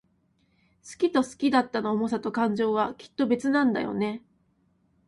[0.91, 4.23] 好きと好きだったの想さと感情は、きっと別なんだよね。